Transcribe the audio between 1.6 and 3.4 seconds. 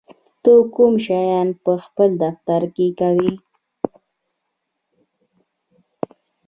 په خپل دفتر کې کوې؟